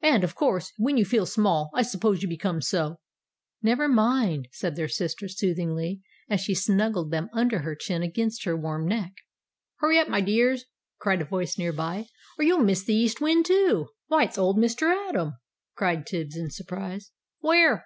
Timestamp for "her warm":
8.42-8.88